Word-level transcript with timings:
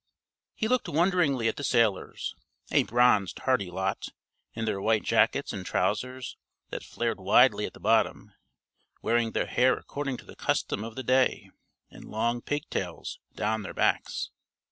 He 0.55 0.67
looked 0.67 0.89
wonderingly 0.89 1.47
at 1.47 1.57
the 1.57 1.63
sailors, 1.63 2.33
a 2.71 2.81
bronzed, 2.81 3.37
hardy 3.37 3.69
lot, 3.69 4.07
in 4.55 4.65
their 4.65 4.81
white 4.81 5.03
jackets 5.03 5.53
and 5.53 5.63
trousers 5.63 6.37
that 6.71 6.81
flared 6.83 7.19
widely 7.19 7.67
at 7.67 7.73
the 7.73 7.79
bottom, 7.79 8.33
wearing 9.03 9.33
their 9.33 9.45
hair 9.45 9.77
according 9.77 10.17
to 10.17 10.25
the 10.25 10.35
custom 10.35 10.83
of 10.83 10.95
the 10.95 11.03
day 11.03 11.51
in 11.91 12.09
long 12.09 12.41
pig 12.41 12.67
tails 12.71 13.19
down 13.35 13.61
their 13.61 13.75
backs. 13.75 14.31